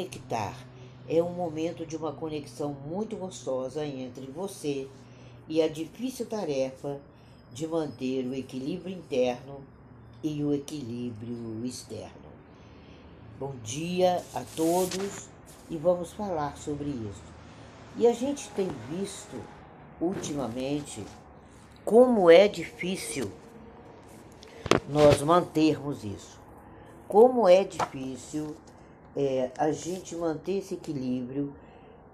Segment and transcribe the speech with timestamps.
[0.00, 0.54] conectar.
[1.08, 4.88] É um momento de uma conexão muito gostosa entre você
[5.48, 7.00] e a difícil tarefa
[7.52, 9.60] de manter o equilíbrio interno
[10.22, 12.30] e o equilíbrio externo.
[13.38, 15.28] Bom dia a todos
[15.68, 17.30] e vamos falar sobre isso.
[17.96, 19.36] E a gente tem visto
[20.00, 21.04] ultimamente
[21.84, 23.30] como é difícil
[24.88, 26.38] nós mantermos isso.
[27.08, 28.54] Como é difícil
[29.16, 31.52] é, a gente manter esse equilíbrio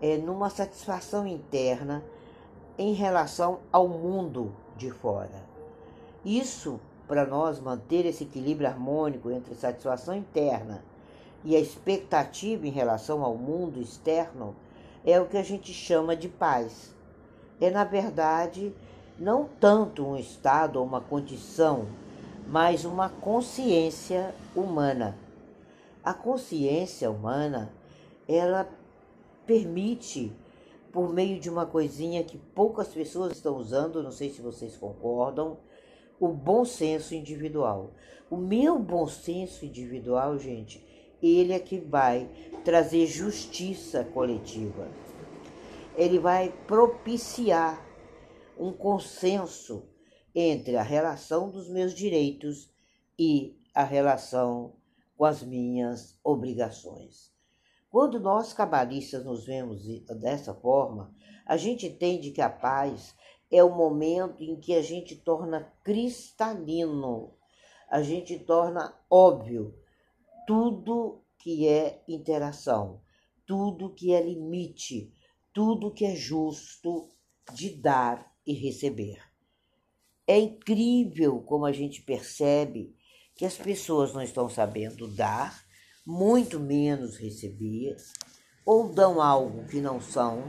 [0.01, 2.03] é, numa satisfação interna
[2.79, 5.45] em relação ao mundo de fora.
[6.25, 10.83] Isso, para nós manter esse equilíbrio harmônico entre satisfação interna
[11.45, 14.55] e a expectativa em relação ao mundo externo,
[15.05, 16.95] é o que a gente chama de paz.
[17.61, 18.75] É, na verdade,
[19.19, 21.87] não tanto um estado ou uma condição,
[22.49, 25.17] mas uma consciência humana.
[26.07, 27.75] A consciência humana,
[28.29, 28.73] ela
[29.45, 30.33] permite,
[30.93, 35.59] por meio de uma coisinha que poucas pessoas estão usando, não sei se vocês concordam,
[36.21, 37.91] o bom senso individual.
[38.31, 40.81] O meu bom senso individual, gente,
[41.21, 42.31] ele é que vai
[42.65, 44.89] trazer justiça coletiva.
[45.97, 47.85] Ele vai propiciar
[48.57, 49.89] um consenso
[50.33, 52.71] entre a relação dos meus direitos
[53.19, 54.77] e a relação
[55.17, 57.33] com as minhas obrigações.
[57.91, 59.83] Quando nós cabalistas nos vemos
[60.21, 61.15] dessa forma,
[61.47, 63.15] a gente entende que a paz
[63.51, 67.35] é o momento em que a gente torna cristalino,
[67.89, 69.75] a gente torna óbvio
[70.47, 73.01] tudo que é interação,
[73.47, 75.13] tudo que é limite,
[75.53, 77.09] tudo que é justo
[77.55, 79.21] de dar e receber.
[80.27, 82.97] É incrível como a gente percebe
[83.37, 85.65] que as pessoas não estão sabendo dar,
[86.07, 87.97] muito menos receber,
[88.65, 90.45] ou dão algo que não são.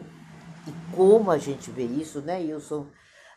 [0.68, 2.90] E como a gente vê isso, né, Wilson?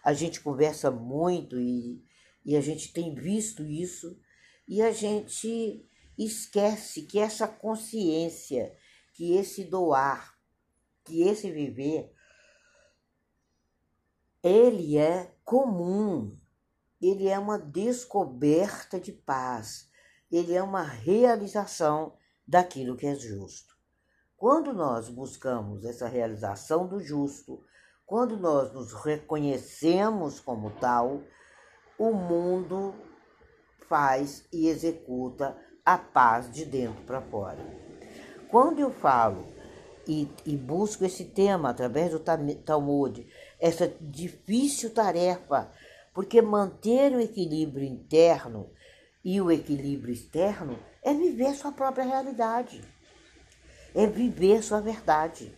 [0.04, 2.02] A gente conversa muito e,
[2.44, 4.18] e a gente tem visto isso,
[4.66, 5.86] e a gente
[6.16, 8.72] esquece que essa consciência,
[9.14, 10.34] que esse doar,
[11.04, 12.12] que esse viver
[14.42, 16.38] ele é comum,
[17.00, 19.88] ele é uma descoberta de paz,
[20.30, 22.14] ele é uma realização
[22.46, 23.74] daquilo que é justo.
[24.36, 27.62] Quando nós buscamos essa realização do justo,
[28.06, 31.22] quando nós nos reconhecemos como tal,
[31.98, 32.94] o mundo
[33.88, 37.58] faz e executa a paz de dentro para fora.
[38.48, 39.46] Quando eu falo
[40.06, 43.26] e, e busco esse tema através do Talmud,
[43.60, 45.70] essa difícil tarefa,
[46.20, 48.70] porque manter o equilíbrio interno
[49.24, 52.84] e o equilíbrio externo é viver sua própria realidade,
[53.94, 55.50] é viver sua verdade.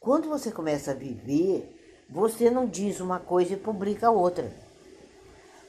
[0.00, 4.50] Quando você começa a viver, você não diz uma coisa e publica outra.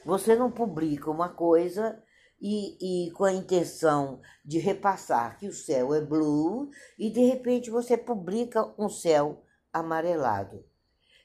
[0.02, 2.02] Você não publica uma coisa
[2.40, 7.68] e, e com a intenção de repassar que o céu é blue e de repente
[7.68, 10.64] você publica um céu amarelado.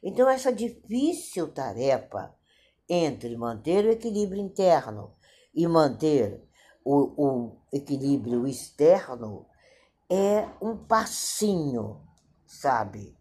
[0.04, 2.38] Então, essa difícil tarefa
[2.90, 5.14] entre manter o equilíbrio interno
[5.54, 6.44] e manter
[6.84, 9.46] o, o equilíbrio externo
[10.10, 12.02] é um passinho,
[12.48, 13.16] sabe?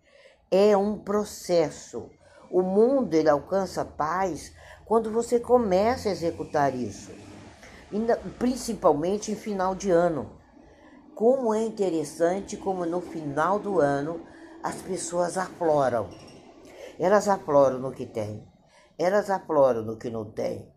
[0.50, 2.08] É um processo.
[2.50, 4.52] O mundo ele alcança paz
[4.86, 7.12] quando você começa a executar isso
[8.38, 10.30] principalmente em final de ano.
[11.14, 14.20] Como é interessante como no final do ano
[14.62, 16.08] as pessoas afloram.
[16.98, 18.46] Elas afloram no que tem,
[18.98, 20.69] elas afloram no que não tem.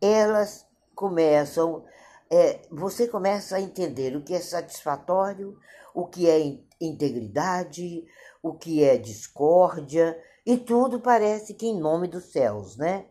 [0.00, 1.84] Elas começam,
[2.30, 5.58] é, você começa a entender o que é satisfatório,
[5.92, 6.38] o que é
[6.80, 8.06] integridade,
[8.42, 13.06] o que é discórdia, e tudo parece que em nome dos céus, né?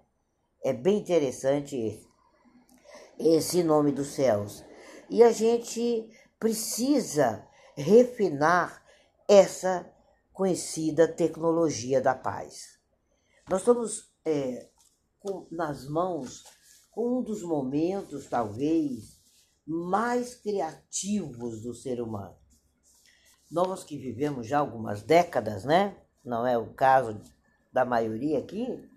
[0.63, 2.01] É bem interessante
[3.19, 4.63] esse nome dos céus.
[5.09, 7.45] E a gente precisa
[7.75, 8.84] refinar
[9.28, 9.85] essa
[10.31, 12.79] conhecida tecnologia da paz.
[13.49, 14.69] Nós estamos é,
[15.19, 16.43] com, nas mãos
[16.91, 19.19] com um dos momentos, talvez,
[19.67, 22.37] mais criativos do ser humano.
[23.51, 25.97] Nós que vivemos já algumas décadas, né?
[26.23, 27.22] Não é o caso
[27.72, 28.89] da maioria aqui,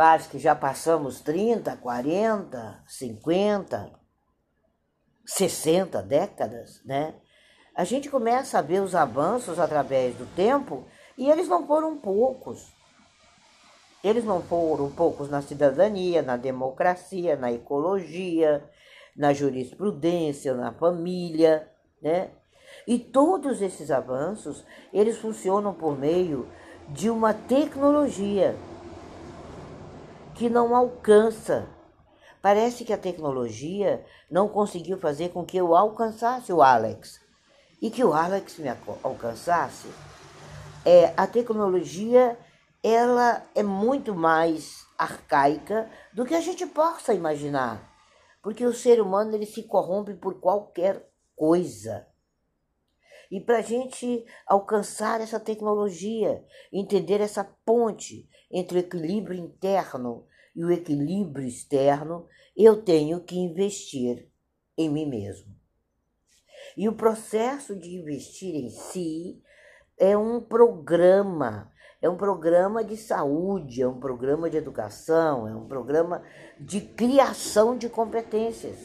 [0.00, 3.92] acho que já passamos 30, 40, 50,
[5.26, 7.14] 60 décadas, né?
[7.74, 10.86] A gente começa a ver os avanços através do tempo
[11.16, 12.72] e eles não foram poucos.
[14.02, 18.68] Eles não foram poucos na cidadania, na democracia, na ecologia,
[19.16, 21.68] na jurisprudência, na família,
[22.00, 22.30] né?
[22.86, 26.48] E todos esses avanços, eles funcionam por meio
[26.88, 28.56] de uma tecnologia
[30.34, 31.68] que não alcança.
[32.40, 37.20] Parece que a tecnologia não conseguiu fazer com que eu alcançasse o Alex
[37.80, 38.68] e que o Alex me
[39.04, 39.88] alcançasse.
[40.84, 42.36] É, a tecnologia
[42.82, 47.88] ela é muito mais arcaica do que a gente possa imaginar,
[48.42, 52.06] porque o ser humano ele se corrompe por qualquer coisa.
[53.30, 60.64] E para a gente alcançar essa tecnologia, entender essa ponte entre o equilíbrio interno e
[60.64, 62.26] o equilíbrio externo,
[62.56, 64.28] eu tenho que investir
[64.76, 65.54] em mim mesmo.
[66.76, 69.42] E o processo de investir em si
[69.98, 75.66] é um programa, é um programa de saúde, é um programa de educação, é um
[75.66, 76.22] programa
[76.58, 78.76] de criação de competências.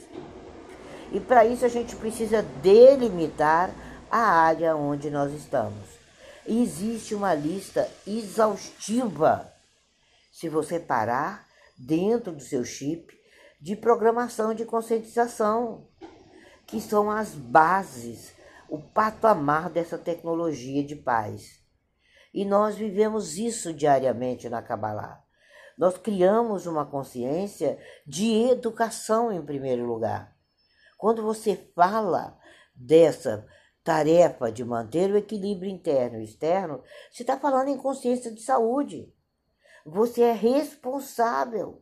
[1.11, 3.71] E para isso a gente precisa delimitar
[4.09, 5.97] a área onde nós estamos.
[6.45, 9.51] Existe uma lista exaustiva,
[10.31, 11.45] se você parar
[11.77, 13.17] dentro do seu chip,
[13.59, 15.87] de programação de conscientização
[16.65, 18.33] que são as bases,
[18.69, 21.61] o patamar dessa tecnologia de paz.
[22.33, 25.23] E nós vivemos isso diariamente na Kabbalah.
[25.77, 30.35] Nós criamos uma consciência de educação em primeiro lugar.
[30.97, 32.37] Quando você fala
[32.75, 33.47] dessa
[33.83, 39.13] tarefa de manter o equilíbrio interno e externo, você está falando em consciência de saúde.
[39.85, 41.81] Você é responsável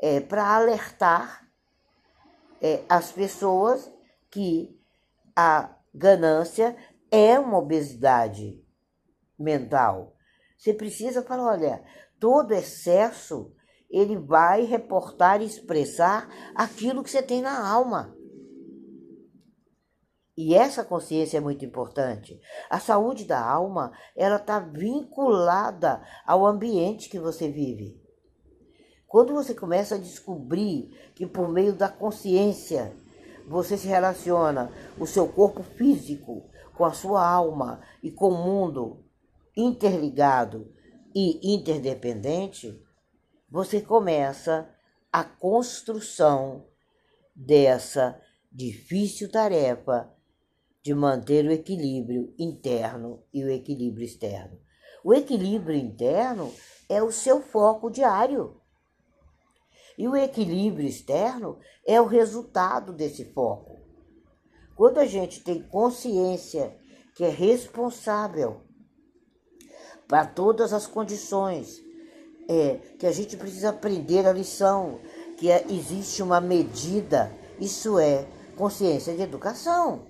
[0.00, 1.46] é, para alertar
[2.62, 3.92] é, as pessoas
[4.30, 4.77] que
[5.40, 6.76] a ganância
[7.12, 8.60] é uma obesidade
[9.38, 10.16] mental.
[10.58, 11.84] Você precisa falar, olha,
[12.18, 13.54] todo excesso
[13.88, 18.12] ele vai reportar e expressar aquilo que você tem na alma.
[20.36, 22.40] E essa consciência é muito importante.
[22.68, 28.02] A saúde da alma, ela está vinculada ao ambiente que você vive.
[29.06, 32.92] Quando você começa a descobrir que por meio da consciência
[33.48, 39.04] você se relaciona o seu corpo físico com a sua alma e com o mundo
[39.56, 40.72] interligado
[41.14, 42.80] e interdependente,
[43.50, 44.68] você começa
[45.12, 46.66] a construção
[47.34, 48.20] dessa
[48.52, 50.12] difícil tarefa
[50.82, 54.60] de manter o equilíbrio interno e o equilíbrio externo.
[55.02, 56.52] O equilíbrio interno
[56.88, 58.57] é o seu foco diário.
[59.98, 63.76] E o equilíbrio externo é o resultado desse foco.
[64.76, 66.78] Quando a gente tem consciência
[67.16, 68.62] que é responsável
[70.06, 71.82] para todas as condições,
[72.48, 75.00] é, que a gente precisa aprender a lição,
[75.36, 78.24] que é, existe uma medida, isso é
[78.56, 80.06] consciência de educação.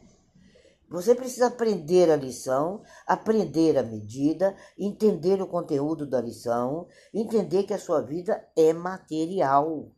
[0.91, 7.75] Você precisa aprender a lição, aprender a medida, entender o conteúdo da lição, entender que
[7.75, 9.93] a sua vida é material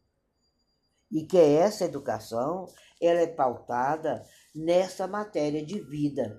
[1.11, 2.67] e que essa educação
[3.01, 6.37] ela é pautada nessa matéria de vida,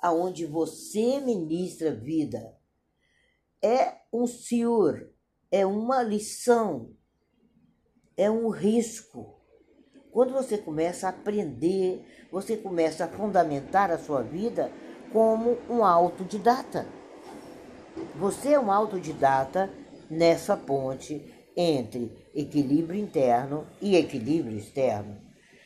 [0.00, 2.56] aonde você ministra vida.
[3.60, 5.12] É um senhor,
[5.50, 6.94] é uma lição,
[8.16, 9.37] é um risco
[10.12, 14.70] quando você começa a aprender, você começa a fundamentar a sua vida
[15.12, 16.86] como um autodidata.
[18.16, 19.70] Você é um autodidata
[20.10, 25.20] nessa ponte entre equilíbrio interno e equilíbrio externo.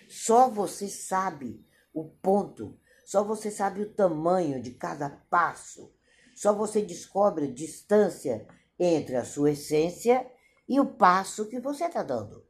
[0.08, 5.92] Só você sabe o ponto, só você sabe o tamanho de cada passo,
[6.34, 8.46] só você descobre a distância
[8.78, 10.26] entre a sua essência
[10.68, 12.42] e o passo que você está dando.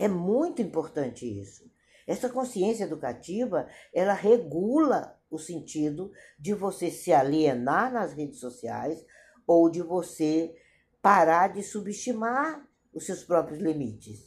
[0.00, 1.70] É muito importante isso.
[2.06, 9.04] Essa consciência educativa, ela regula o sentido de você se alienar nas redes sociais
[9.46, 10.56] ou de você
[11.02, 14.26] parar de subestimar os seus próprios limites.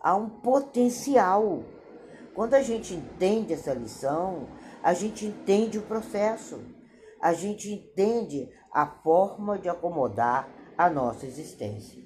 [0.00, 1.62] Há um potencial.
[2.34, 4.48] Quando a gente entende essa lição,
[4.82, 6.60] a gente entende o processo,
[7.22, 12.02] a gente entende a forma de acomodar a nossa existência.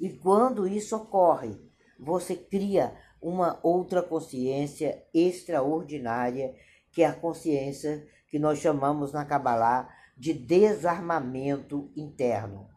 [0.00, 6.54] E quando isso ocorre, você cria uma outra consciência extraordinária,
[6.92, 12.68] que é a consciência que nós chamamos na Kabbalah de desarmamento interno.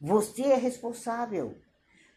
[0.00, 1.56] Você é responsável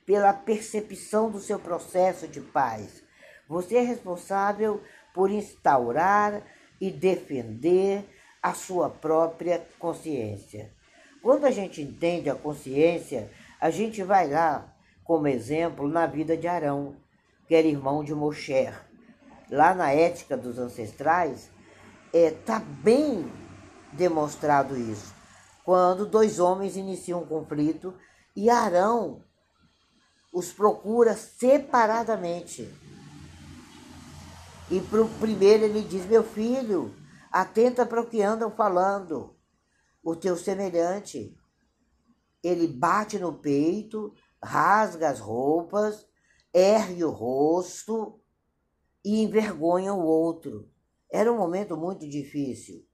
[0.06, 3.04] pela percepção do seu processo de paz.
[3.48, 4.82] Você é responsável
[5.14, 6.44] por instaurar
[6.82, 8.06] e defender
[8.42, 10.74] a sua própria consciência.
[11.22, 13.30] Quando a gente entende a consciência,
[13.60, 14.74] a gente vai lá
[15.10, 16.96] como exemplo na vida de Arão.
[17.48, 18.72] que era irmão de Moshe.
[19.50, 21.50] Lá na ética dos ancestrais,
[22.14, 23.26] está é, tá bem
[23.92, 25.12] demonstrado isso.
[25.66, 27.92] Quando dois homens iniciam um conflito
[28.36, 29.24] e Arão
[30.32, 32.72] os procura separadamente.
[34.70, 36.94] E para o primeiro ele diz: Meu filho,
[37.32, 39.36] atenta para o que andam falando,
[40.04, 41.36] o teu semelhante.
[42.44, 46.08] Ele bate no peito, rasga as roupas,
[46.54, 48.20] ergue o rosto
[49.04, 50.70] e envergonha o outro.
[51.12, 52.86] Era um momento muito difícil.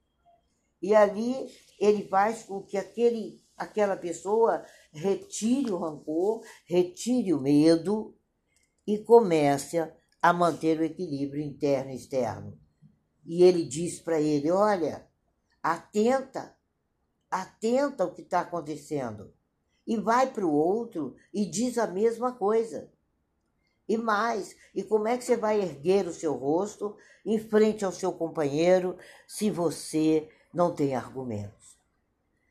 [0.81, 1.47] E ali
[1.79, 8.15] ele faz com que aquele, aquela pessoa retire o rancor, retire o medo
[8.85, 9.77] e comece
[10.21, 12.59] a manter o equilíbrio interno e externo.
[13.25, 15.07] E ele diz para ele: Olha,
[15.61, 16.55] atenta,
[17.29, 19.34] atenta ao que está acontecendo.
[19.85, 22.89] E vai para o outro e diz a mesma coisa.
[23.87, 27.91] E mais, e como é que você vai erguer o seu rosto em frente ao
[27.91, 31.77] seu companheiro se você não tem argumentos?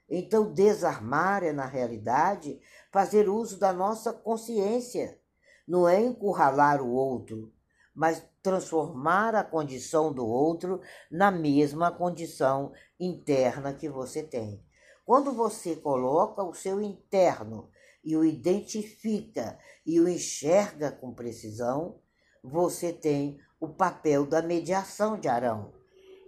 [0.09, 2.61] Então, desarmar é, na realidade,
[2.93, 5.19] fazer uso da nossa consciência.
[5.67, 7.53] Não é encurralar o outro,
[7.95, 14.63] mas transformar a condição do outro na mesma condição interna que você tem.
[15.05, 17.69] Quando você coloca o seu interno
[18.03, 22.01] e o identifica e o enxerga com precisão,
[22.43, 25.73] você tem o papel da mediação de Arão.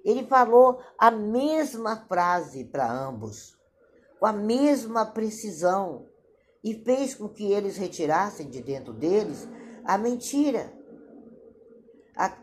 [0.04, 3.56] Ele falou a mesma frase para ambos
[4.18, 6.06] com a mesma precisão
[6.62, 9.48] e fez com que eles retirassem de dentro deles
[9.84, 10.72] a mentira.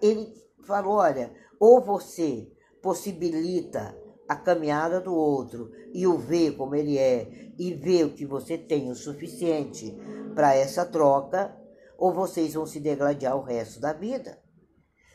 [0.02, 0.34] Ele
[0.66, 7.52] falou: olha, ou você possibilita a caminhada do outro e o vê como ele é
[7.58, 9.96] e vê o que você tem o suficiente
[10.34, 11.56] para essa troca,
[11.98, 14.40] ou vocês vão se degladiar o resto da vida.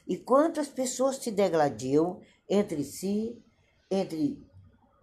[0.07, 3.37] E quantas pessoas se degladiam entre si,
[3.91, 4.47] entre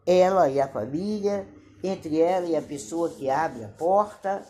[0.05, 1.47] ela e a família,
[1.83, 4.43] entre ela e a pessoa que abre a porta,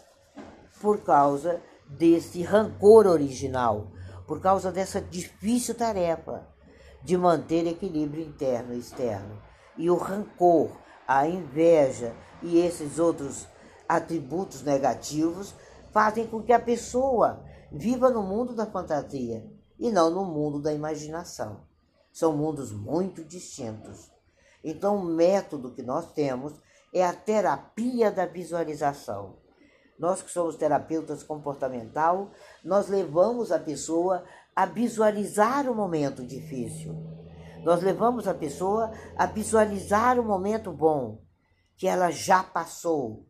[0.79, 3.91] por causa desse rancor original,
[4.27, 6.47] por causa dessa difícil tarefa
[7.03, 9.41] de manter equilíbrio interno e externo.
[9.77, 10.71] E o rancor,
[11.07, 13.47] a inveja e esses outros
[13.87, 15.53] atributos negativos
[15.91, 19.45] fazem com que a pessoa viva no mundo da fantasia
[19.77, 21.61] e não no mundo da imaginação.
[22.11, 24.09] São mundos muito distintos.
[24.63, 26.53] Então, o método que nós temos
[26.93, 29.35] é a terapia da visualização.
[29.99, 32.31] Nós que somos terapeutas comportamental,
[32.63, 34.23] nós levamos a pessoa
[34.55, 36.95] a visualizar o momento difícil.
[37.65, 41.25] Nós levamos a pessoa a visualizar o momento bom
[41.75, 43.25] que ela já passou.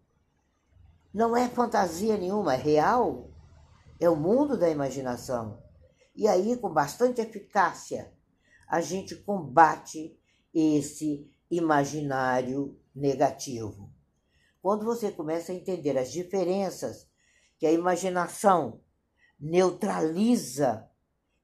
[1.13, 3.31] Não é fantasia nenhuma, é real.
[3.97, 5.63] É o mundo da imaginação.
[6.13, 8.13] E aí, com bastante eficácia,
[8.67, 10.19] a gente combate
[10.53, 13.89] esse imaginário negativo.
[14.61, 17.07] Quando você começa a entender as diferenças
[17.57, 18.81] que a imaginação
[19.39, 20.89] neutraliza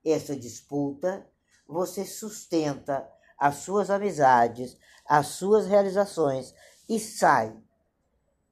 [0.03, 1.30] essa disputa,
[1.71, 3.07] você sustenta
[3.39, 6.53] as suas amizades, as suas realizações
[6.87, 7.55] e sai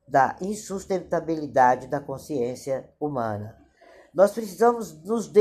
[0.08, 3.56] da insustentabilidade da consciência humana.
[4.14, 5.32] Nós precisamos nos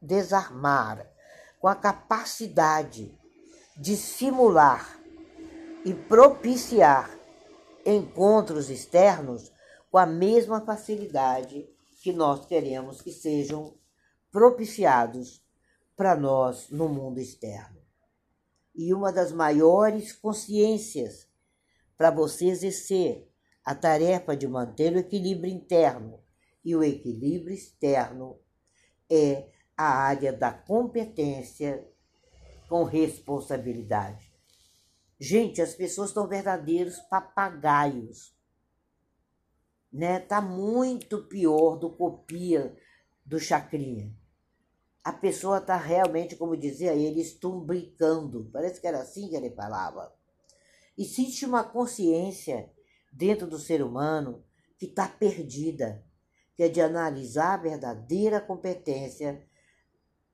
[0.00, 1.06] desarmar
[1.60, 3.16] com a capacidade
[3.76, 4.98] de simular
[5.84, 7.10] e propiciar
[7.84, 9.52] encontros externos
[9.90, 11.68] com a mesma facilidade
[12.02, 13.74] que nós queremos que sejam
[14.32, 15.42] propiciados
[16.00, 17.78] para nós no mundo externo.
[18.74, 21.28] E uma das maiores consciências
[21.94, 23.30] para você exercer
[23.62, 26.24] a tarefa de manter o equilíbrio interno
[26.64, 28.40] e o equilíbrio externo
[29.10, 31.86] é a área da competência
[32.66, 34.32] com responsabilidade.
[35.18, 38.34] Gente, as pessoas estão verdadeiros papagaios.
[39.92, 40.18] Né?
[40.18, 42.74] Tá muito pior do copia
[43.22, 44.18] do chacrinha.
[45.02, 48.50] A pessoa tá realmente, como dizia ele, estumbricando.
[48.52, 50.12] Parece que era assim que ele falava.
[50.96, 52.70] Existe uma consciência
[53.12, 54.44] dentro do ser humano
[54.78, 56.04] que está perdida,
[56.54, 59.46] que é de analisar a verdadeira competência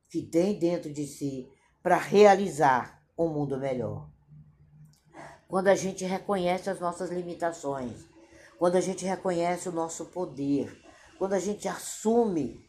[0.09, 1.49] que tem dentro de si
[1.83, 4.11] para realizar um mundo melhor
[5.49, 8.05] quando a gente reconhece as nossas limitações,
[8.59, 10.77] quando a gente reconhece o nosso poder,
[11.19, 12.66] quando a gente assume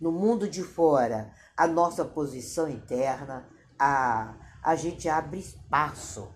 [0.00, 6.28] no mundo de fora a nossa posição interna, a, a gente abre espaço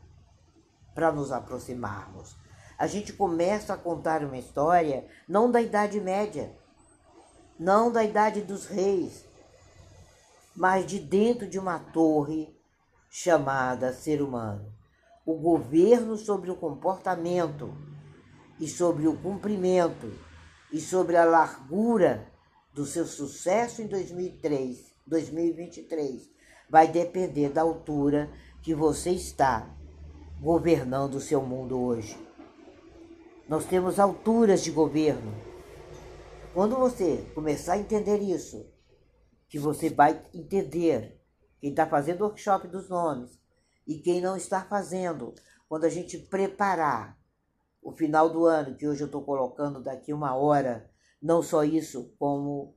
[0.95, 2.37] para nos aproximarmos.
[2.77, 6.53] A gente começa a contar uma história não da Idade Média,
[7.59, 9.25] não da idade dos reis,
[10.57, 12.53] mas de dentro de uma torre
[13.09, 14.73] chamada ser humano.
[15.25, 17.73] O governo sobre o comportamento
[18.59, 20.13] e sobre o cumprimento
[20.73, 22.32] e sobre a largura
[22.73, 26.31] do seu sucesso em 2003, 2023
[26.69, 29.69] vai depender da altura que você está
[30.41, 32.17] governando o seu mundo hoje.
[33.47, 35.35] Nós temos alturas de governo.
[36.55, 38.67] Quando você começar a entender isso,
[39.49, 41.21] que você vai entender
[41.61, 43.39] quem está fazendo o workshop dos nomes
[43.87, 45.35] e quem não está fazendo,
[45.69, 47.19] quando a gente preparar
[47.83, 50.91] o final do ano, que hoje eu estou colocando daqui uma hora,
[51.23, 52.75] não só isso, como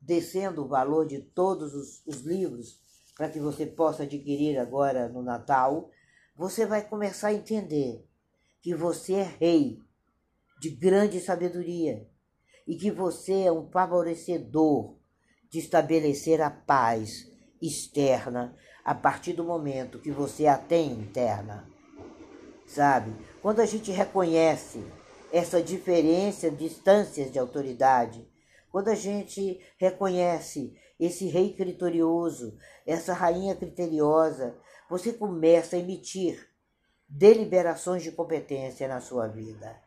[0.00, 2.80] descendo o valor de todos os, os livros
[3.16, 5.90] para que você possa adquirir agora no Natal,
[6.36, 8.06] você vai começar a entender
[8.62, 9.78] que você é rei
[10.60, 12.06] de grande sabedoria
[12.66, 14.96] e que você é um favorecedor
[15.50, 21.68] de estabelecer a paz externa a partir do momento que você a tem interna.
[22.66, 23.12] Sabe?
[23.42, 24.84] Quando a gente reconhece
[25.32, 28.28] essa diferença, distâncias de autoridade,
[28.70, 32.56] quando a gente reconhece esse rei criterioso,
[32.86, 34.56] essa rainha criteriosa,
[34.88, 36.48] você começa a emitir
[37.08, 39.80] deliberações de competência na sua vida.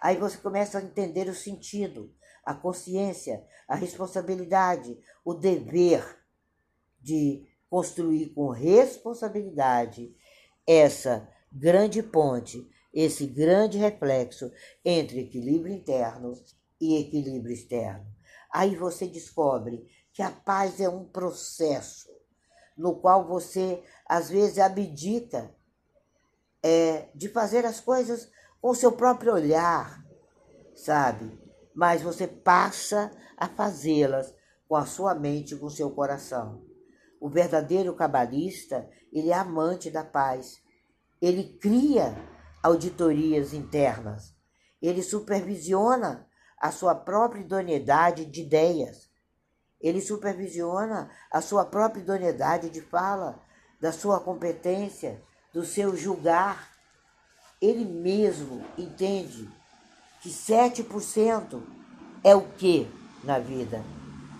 [0.00, 2.12] Aí você começa a entender o sentido,
[2.44, 6.18] a consciência, a responsabilidade, o dever
[7.00, 10.14] de construir com responsabilidade
[10.66, 14.50] essa grande ponte, esse grande reflexo
[14.84, 16.32] entre equilíbrio interno
[16.80, 18.06] e equilíbrio externo.
[18.52, 22.10] Aí você descobre que a paz é um processo
[22.76, 25.54] no qual você às vezes abdica
[26.62, 28.30] é, de fazer as coisas
[28.60, 30.04] com seu próprio olhar,
[30.74, 31.38] sabe?
[31.74, 34.34] Mas você passa a fazê-las
[34.68, 36.64] com a sua mente com o seu coração.
[37.20, 40.62] O verdadeiro cabalista, ele é amante da paz.
[41.20, 42.14] Ele cria
[42.62, 44.34] auditorias internas.
[44.80, 46.26] Ele supervisiona
[46.60, 49.08] a sua própria idoneidade de ideias.
[49.80, 53.40] Ele supervisiona a sua própria idoneidade de fala,
[53.80, 56.70] da sua competência, do seu julgar.
[57.60, 59.48] Ele mesmo entende
[60.22, 61.62] que 7%
[62.22, 62.86] é o que
[63.24, 63.82] na vida.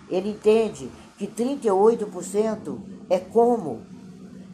[0.09, 3.85] Ele entende que 38% é como.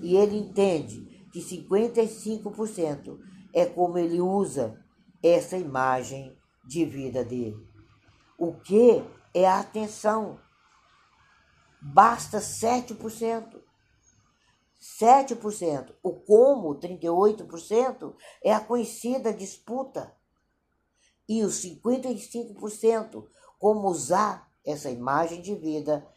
[0.02, 4.84] E ele entende que 55% é como ele usa
[5.24, 7.68] essa imagem de vida dele.
[8.38, 10.40] O que é a atenção?
[11.82, 13.62] Basta 7%.
[15.00, 15.96] 7%.
[16.04, 20.16] O como, 38%, é a conhecida disputa.
[21.28, 23.28] E os 55%,
[23.60, 26.08] como usar essa imagem de vida,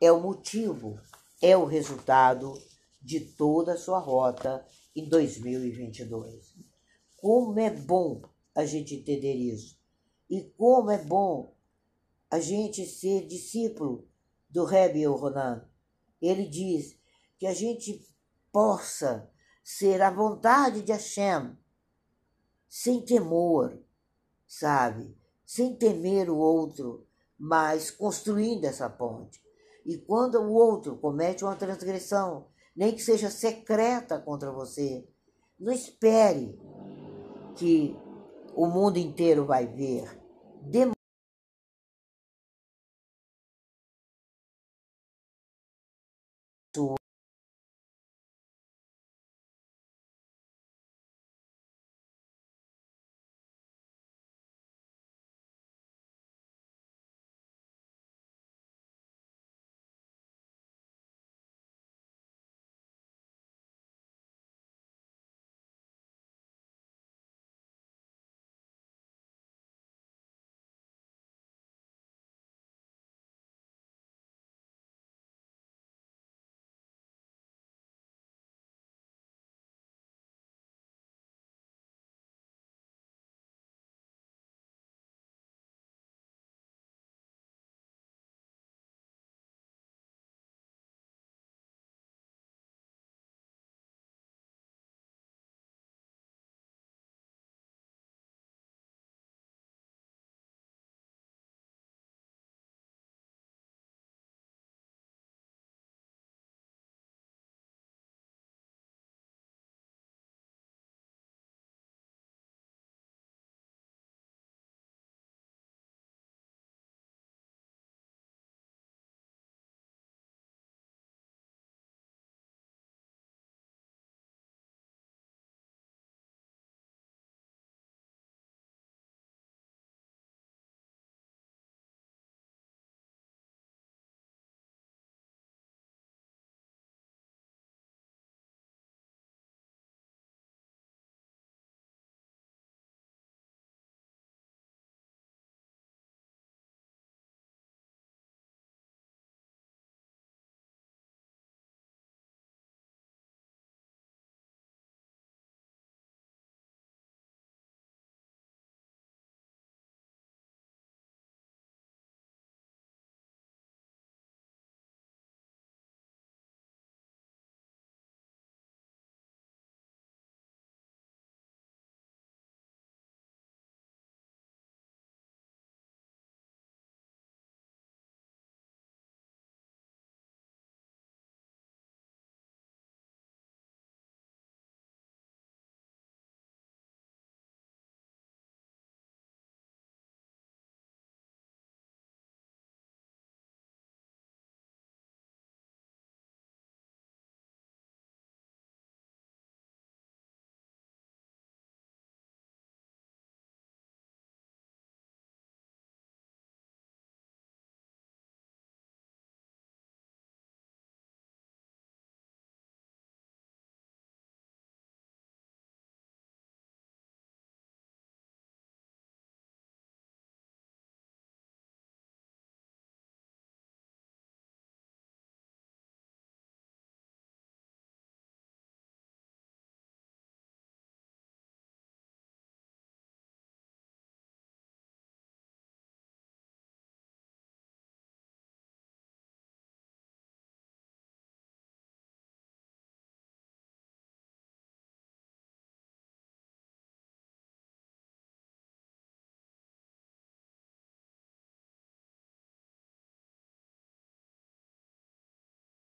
[0.00, 0.98] é o motivo,
[1.40, 2.54] é o resultado
[3.00, 6.67] de toda a sua rota em 2022.
[7.18, 8.22] Como é bom
[8.54, 9.78] a gente entender isso.
[10.30, 11.54] E como é bom
[12.30, 14.06] a gente ser discípulo
[14.48, 15.68] do Rebbe Ronan.
[16.20, 16.98] Ele diz
[17.38, 18.06] que a gente
[18.52, 19.30] possa
[19.62, 21.56] ser a vontade de Hashem,
[22.68, 23.78] sem temor,
[24.46, 25.16] sabe?
[25.44, 27.06] Sem temer o outro,
[27.38, 29.40] mas construindo essa ponte.
[29.84, 35.08] E quando o outro comete uma transgressão, nem que seja secreta contra você,
[35.58, 36.58] não espere
[37.58, 37.96] que
[38.54, 40.08] o mundo inteiro vai ver.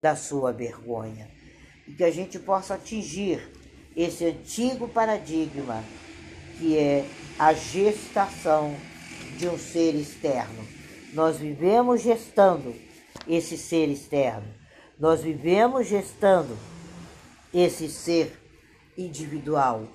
[0.02, 1.30] Da sua vergonha.
[1.86, 3.40] E que a gente possa atingir
[3.96, 5.84] esse antigo paradigma
[6.58, 7.06] que é
[7.38, 8.74] a gestação
[9.38, 10.66] de um ser externo.
[11.12, 12.74] Nós vivemos gestando
[13.28, 14.52] esse ser externo.
[14.98, 16.56] Nós vivemos gestando
[17.54, 18.38] esse ser
[18.98, 19.86] individual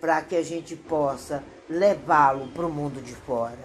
[0.00, 3.58] para que a gente possa levá-lo para o mundo de fora.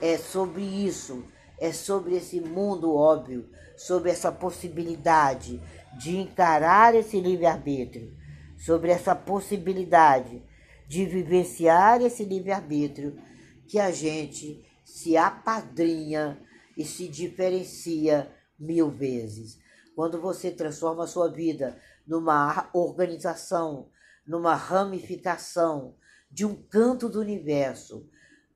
[0.00, 1.24] É sobre isso,
[1.58, 5.60] é sobre esse mundo óbvio, sobre essa possibilidade
[5.98, 8.16] de encarar esse livre-arbítrio,
[8.56, 10.42] sobre essa possibilidade
[10.86, 13.20] de vivenciar esse livre-arbítrio
[13.66, 16.40] que a gente se apadrinha
[16.76, 19.58] e se diferencia mil vezes.
[19.94, 23.88] Quando você transforma a sua vida numa organização,
[24.26, 25.94] numa ramificação
[26.30, 28.08] de um canto do universo,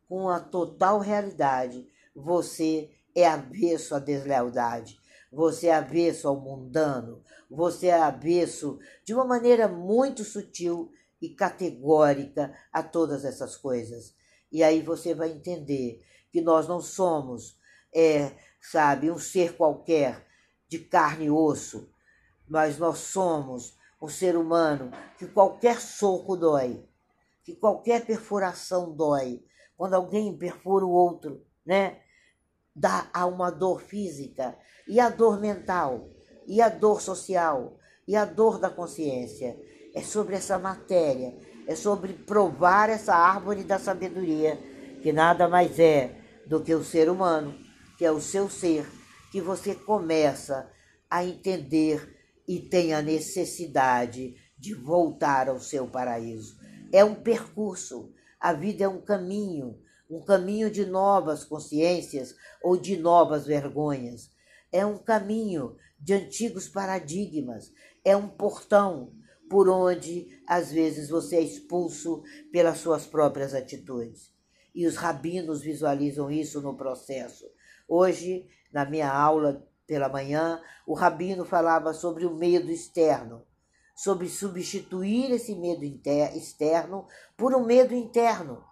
[0.09, 4.99] com a total realidade, você é avesso à deslealdade,
[5.31, 12.55] você é avesso ao mundano, você é avesso de uma maneira muito sutil e categórica
[12.73, 14.15] a todas essas coisas.
[14.51, 17.59] E aí você vai entender que nós não somos,
[17.95, 20.27] é, sabe, um ser qualquer
[20.69, 21.91] de carne e osso,
[22.47, 26.85] mas nós somos um ser humano que qualquer soco dói,
[27.43, 29.45] que qualquer perfuração dói.
[29.77, 32.01] Quando alguém perfura o outro, né?
[32.75, 34.57] Dá a uma dor física,
[34.89, 36.09] e a dor mental,
[36.47, 39.57] e a dor social, e a dor da consciência.
[39.95, 44.59] É sobre essa matéria, é sobre provar essa árvore da sabedoria,
[45.03, 47.55] que nada mais é do que o ser humano,
[47.99, 48.87] que é o seu ser,
[49.31, 50.71] que você começa
[51.11, 56.57] a entender e tem a necessidade de voltar ao seu paraíso.
[56.93, 59.79] É um percurso, a vida é um caminho,
[60.11, 64.31] um caminho de novas consciências ou de novas vergonhas.
[64.73, 67.73] É um caminho de antigos paradigmas,
[68.05, 69.13] é um portão
[69.49, 74.33] por onde às vezes você é expulso pelas suas próprias atitudes.
[74.75, 77.47] E os rabinos visualizam isso no processo.
[77.89, 83.43] Hoje, na minha aula pela manhã, o rabino falava sobre o medo externo,
[83.97, 88.63] sobre substituir esse medo externo por um medo interno.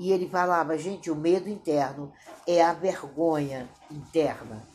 [0.00, 2.12] E ele falava, gente, o medo interno
[2.48, 4.73] é a vergonha interna.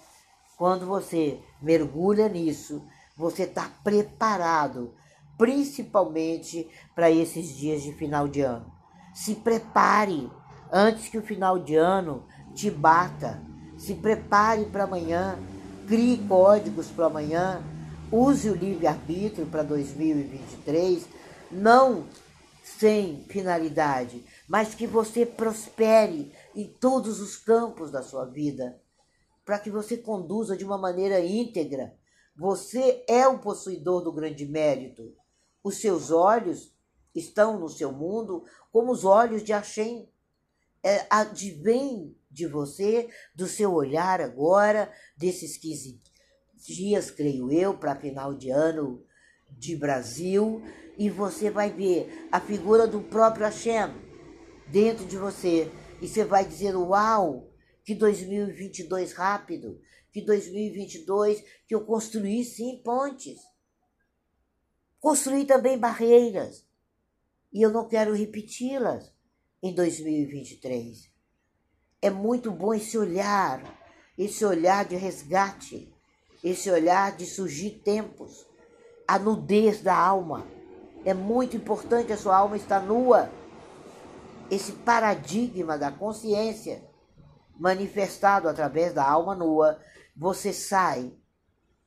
[0.59, 2.83] Quando você mergulha nisso,
[3.17, 4.93] você está preparado,
[5.37, 8.71] principalmente para esses dias de final de ano.
[9.15, 10.29] Se prepare
[10.71, 13.41] antes que o final de ano te bata
[13.79, 15.39] se prepare para amanhã,
[15.87, 17.63] crie códigos para amanhã,
[18.11, 21.07] use o livre-arbítrio para 2023,
[21.49, 22.03] não
[22.61, 28.77] sem finalidade, mas que você prospere em todos os campos da sua vida,
[29.49, 31.97] para que você conduza de uma maneira íntegra.
[32.35, 35.11] Você é o possuidor do grande mérito.
[35.63, 36.71] Os seus olhos
[37.15, 40.07] estão no seu mundo como os olhos de Hashem.
[40.83, 45.99] É, advém de você, do seu olhar agora, desses 15
[46.55, 49.03] dias, creio eu, para final de ano
[49.49, 50.61] de Brasil,
[50.95, 53.95] e você vai ver a figura do próprio Hashem
[54.67, 55.71] dentro de você.
[55.99, 57.48] E você vai dizer: Uau,
[57.89, 63.39] que 2022 rápido, que 2022 que eu construí sim pontes,
[64.99, 66.67] construí também barreiras,
[67.51, 69.11] e eu não quero repeti-las
[69.59, 71.11] em 2023.
[71.99, 73.59] É muito bom esse olhar,
[74.15, 75.91] esse olhar de resgate,
[76.43, 78.45] esse olhar de surgir tempos,
[79.07, 80.47] a nudez da alma.
[81.03, 83.31] É muito importante a sua alma estar nua.
[84.51, 86.87] Esse paradigma da consciência
[87.59, 89.79] manifestado através da alma nua,
[90.15, 91.13] você sai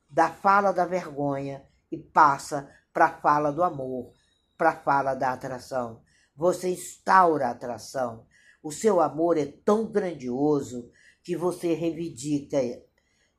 [0.09, 4.13] da fala da vergonha e passa para a fala do amor,
[4.57, 6.01] para a fala da atração.
[6.35, 8.25] Você instaura a atração
[8.63, 10.89] o seu amor é tão grandioso
[11.21, 12.57] que você reivindica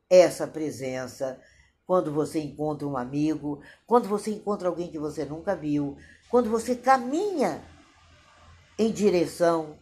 [0.09, 1.41] essa presença
[1.87, 5.97] quando você encontra um amigo, quando você encontra alguém que você nunca viu,
[6.31, 7.65] quando você caminha
[8.79, 9.79] em direção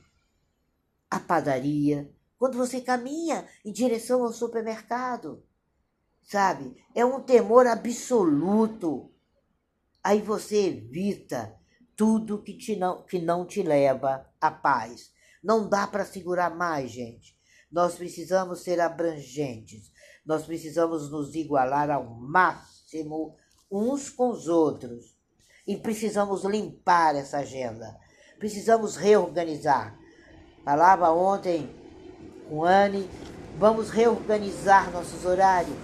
[1.10, 2.08] à padaria,
[2.42, 5.44] quando você caminha em direção ao supermercado.
[6.24, 6.76] Sabe?
[6.92, 9.12] É um temor absoluto.
[10.02, 11.56] Aí você evita
[11.94, 15.12] tudo que, te não, que não te leva à paz.
[15.40, 17.38] Não dá para segurar mais, gente.
[17.70, 19.92] Nós precisamos ser abrangentes.
[20.26, 23.36] Nós precisamos nos igualar ao máximo
[23.70, 25.16] uns com os outros.
[25.64, 27.96] E precisamos limpar essa agenda.
[28.40, 29.96] Precisamos reorganizar.
[30.64, 31.81] Falava ontem
[32.48, 33.08] com Anne,
[33.58, 35.76] vamos reorganizar nossos horários.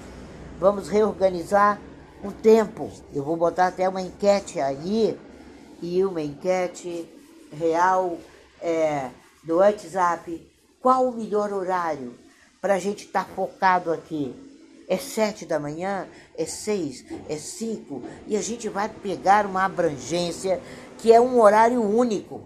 [0.59, 1.81] Vamos reorganizar
[2.23, 2.91] o tempo.
[3.15, 5.17] Eu vou botar até uma enquete aí,
[5.81, 7.09] e uma enquete
[7.53, 8.19] real
[8.61, 9.11] é,
[9.45, 10.47] do WhatsApp.
[10.81, 12.19] Qual o melhor horário
[12.61, 14.35] para a gente estar tá focado aqui?
[14.89, 16.09] É sete da manhã?
[16.37, 17.05] É seis?
[17.29, 18.03] É cinco?
[18.27, 20.61] E a gente vai pegar uma abrangência
[20.97, 22.43] que é um horário único.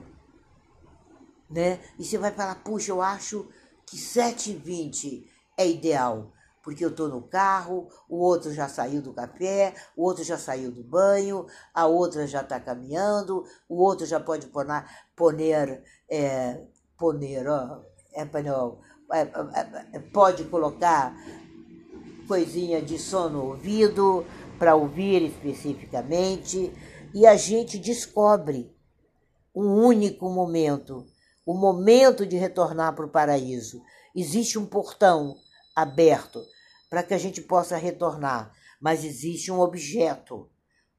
[1.48, 1.78] Né?
[1.98, 3.46] E você vai falar, puxa, eu acho
[3.86, 5.24] que 7h20
[5.56, 10.22] é ideal porque eu estou no carro, o outro já saiu do café, o outro
[10.22, 14.84] já saiu do banho, a outra já está caminhando, o outro já pode poner,
[15.16, 16.64] poner, é,
[16.96, 17.82] poner ó,
[19.12, 21.14] é, é, é, pode colocar
[22.28, 24.24] coisinha de som no ouvido
[24.58, 26.72] para ouvir especificamente,
[27.12, 28.72] e a gente descobre
[29.54, 31.04] um único momento,
[31.44, 33.82] o momento de retornar para o paraíso.
[34.14, 35.36] Existe um portão
[35.74, 36.44] aberto
[36.88, 40.50] para que a gente possa retornar, mas existe um objeto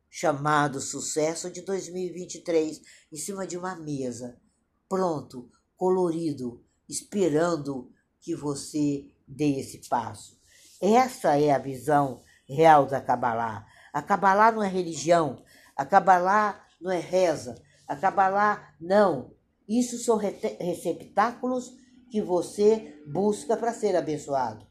[0.09, 4.39] chamado Sucesso de 2023 em cima de uma mesa,
[4.87, 10.39] pronto, colorido, esperando que você dê esse passo.
[10.81, 13.65] Essa é a visão real da Kabbalah.
[13.91, 15.43] A Kabbalah não é religião,
[15.75, 17.55] a Kabbalah não é reza,
[17.87, 19.33] a Kabbalah não.
[19.67, 21.73] Isso são receptáculos
[22.09, 24.65] que você busca para ser abençoado.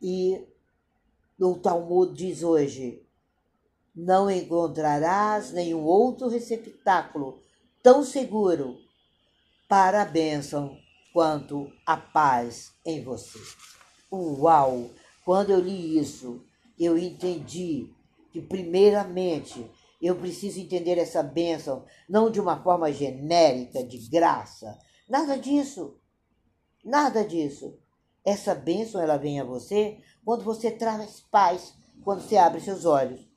[0.00, 0.46] E
[1.38, 3.06] o Talmud diz hoje:
[3.94, 7.40] não encontrarás nenhum outro receptáculo
[7.82, 8.78] tão seguro
[9.68, 10.76] para a bênção
[11.12, 13.38] quanto a paz em você.
[14.12, 14.90] Uau!
[15.24, 16.42] Quando eu li isso,
[16.78, 17.92] eu entendi
[18.32, 24.78] que, primeiramente, eu preciso entender essa bênção não de uma forma genérica, de graça,
[25.10, 26.00] Nada disso.
[26.84, 27.76] Nada disso.
[28.24, 33.28] Essa bênção ela vem a você quando você traz paz, quando você abre seus olhos,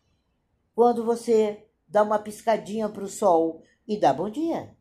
[0.75, 4.77] quando você dá uma piscadinha para o sol e dá bom dia,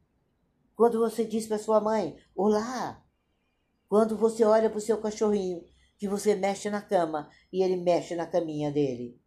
[0.76, 3.02] quando você diz para sua mãe olá,
[3.88, 5.64] quando você olha para o seu cachorrinho
[5.96, 9.18] que você mexe na cama e ele mexe na caminha dele,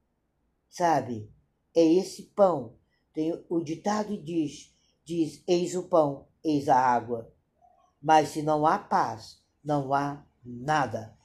[0.70, 1.34] sabe?
[1.76, 2.76] É esse pão.
[3.14, 4.74] Tem o ditado diz
[5.06, 7.32] diz eis o pão, eis a água.
[8.02, 11.16] Mas se não há paz, não há nada.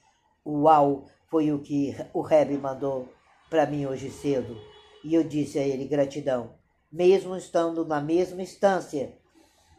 [0.45, 3.09] Uau, foi o que o Reb mandou
[3.49, 4.55] para mim hoje cedo.
[5.03, 6.55] E eu disse a ele gratidão.
[6.91, 9.17] Mesmo estando na mesma instância,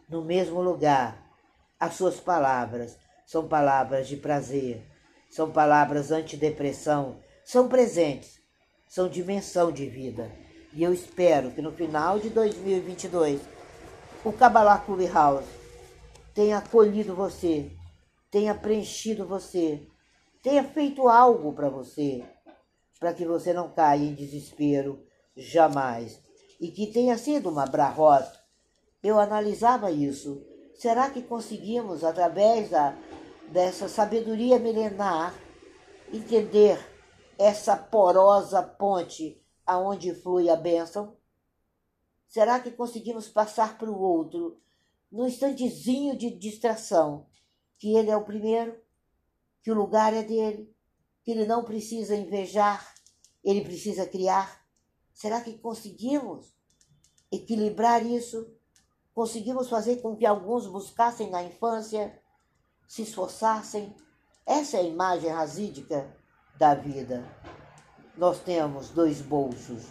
[0.08, 1.30] no mesmo lugar,
[1.78, 4.84] as suas palavras são palavras de prazer,
[5.30, 8.40] são palavras antidepressão, são presentes,
[8.88, 10.30] são dimensão de vida.
[10.74, 13.42] E eu espero que no final de 2022,
[14.24, 15.46] o Kabbalah Clubhouse
[16.34, 17.70] tenha acolhido você,
[18.30, 19.86] tenha preenchido você,
[20.42, 22.24] tenha feito algo para você,
[22.98, 25.04] para que você não caia em desespero
[25.36, 26.22] jamais.
[26.58, 28.32] E que tenha sido uma brarrota.
[29.02, 30.42] Eu analisava isso.
[30.76, 32.96] Será que conseguimos, através da,
[33.48, 35.34] dessa sabedoria milenar,
[36.12, 36.78] entender
[37.36, 39.41] essa porosa ponte
[39.72, 41.16] aonde flui a bênção?
[42.28, 44.60] Será que conseguimos passar para o outro
[45.10, 47.26] no instantezinho de distração,
[47.78, 48.80] que ele é o primeiro,
[49.62, 50.74] que o lugar é dele,
[51.22, 52.94] que ele não precisa invejar,
[53.44, 54.64] ele precisa criar.
[55.12, 56.56] Será que conseguimos
[57.30, 58.50] equilibrar isso?
[59.14, 62.18] Conseguimos fazer com que alguns buscassem na infância,
[62.88, 63.94] se esforçassem?
[64.46, 66.16] Essa é a imagem rasídica
[66.56, 67.22] da vida.
[68.16, 69.86] Nós temos dois bolsos,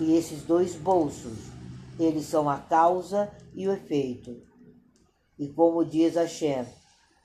[0.00, 1.50] e esses dois bolsos,
[1.98, 4.42] eles são a causa e o efeito.
[5.38, 6.66] E como diz Hashem,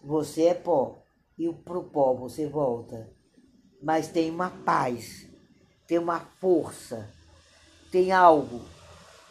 [0.04, 1.02] você é pó
[1.38, 3.12] e pro pó você volta.
[3.82, 5.28] Mas tem uma paz,
[5.88, 7.12] tem uma força,
[7.92, 8.62] tem algo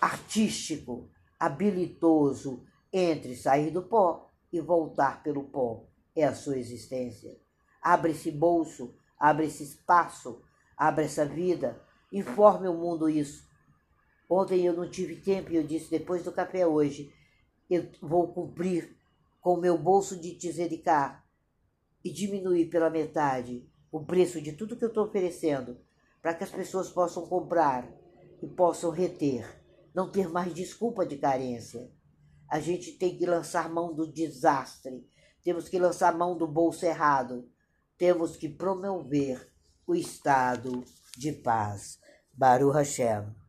[0.01, 5.85] artístico, habilitoso entre sair do pó e voltar pelo pó.
[6.15, 7.39] É a sua existência.
[7.81, 10.43] Abre esse bolso, abre esse espaço,
[10.77, 11.81] abre essa vida,
[12.13, 13.47] informe o mundo isso.
[14.29, 17.13] Ontem eu não tive tempo e eu disse, depois do café hoje,
[17.71, 18.97] eu vou cumprir
[19.41, 21.25] com o meu bolso de tzedikah
[22.05, 25.79] e diminuir pela metade o preço de tudo que eu estou oferecendo
[26.21, 27.89] para que as pessoas possam comprar
[28.43, 29.63] e possam reter,
[29.95, 31.91] não ter mais desculpa de carência.
[32.49, 35.09] A gente tem que lançar mão do desastre,
[35.43, 37.49] temos que lançar mão do bolso errado,
[37.97, 39.53] temos que promover
[39.87, 40.85] o estado
[41.17, 41.99] de paz.
[42.33, 43.46] Baruch Hashem.